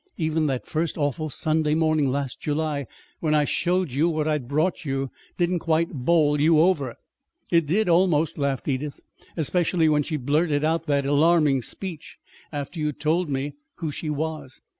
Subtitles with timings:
[0.17, 2.87] Even that first awful Sunday morning last July,
[3.19, 6.95] when I showed you what I'd brought you, didn't quite bowl you over."
[7.51, 8.99] "It did almost," laughed Edith;
[9.37, 12.17] "especially when she blurted out that alarming speech,
[12.51, 14.59] after you'd told me who she was."